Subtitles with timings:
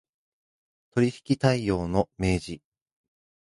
[0.95, 2.59] 取引態様の明示